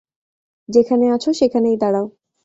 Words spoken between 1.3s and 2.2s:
সেখানেই দাঁড়াও।